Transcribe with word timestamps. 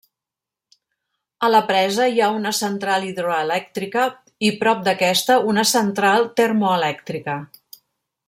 A 1.47 1.49
la 1.55 1.59
presa 1.67 2.07
hi 2.13 2.21
ha 2.21 2.29
una 2.37 2.53
central 2.59 3.05
hidroelèctrica 3.09 4.07
i 4.49 4.51
prop 4.63 4.81
d'aquesta, 4.89 5.37
una 5.53 5.67
central 5.75 6.27
termoelèctrica. 6.43 7.37